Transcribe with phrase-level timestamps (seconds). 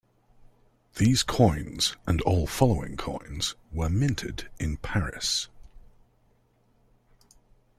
[0.95, 5.47] These coins, and all following coins, were minted in Paris.